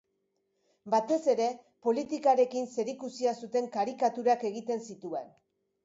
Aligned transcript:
Batez 0.93 1.19
ere 1.33 1.49
politikarekin 1.89 2.67
zerikusia 2.79 3.37
zuten 3.45 3.71
karikaturak 3.79 4.51
egiten 4.55 4.87
zituen. 4.93 5.35